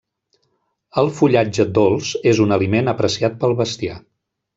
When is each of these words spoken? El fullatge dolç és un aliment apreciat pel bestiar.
El 1.01 1.09
fullatge 1.17 1.65
dolç 1.79 2.13
és 2.31 2.41
un 2.47 2.55
aliment 2.57 2.89
apreciat 2.95 3.37
pel 3.45 3.55
bestiar. 3.61 3.99